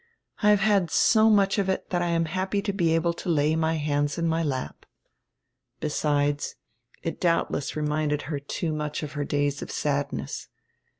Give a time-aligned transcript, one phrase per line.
[0.41, 3.29] "I have had so much of it that I am happy to be able to
[3.29, 4.87] lay my hands in my lap."
[5.79, 6.55] Besides,
[7.03, 10.47] it doubtless reminded her too much of her days of sadness.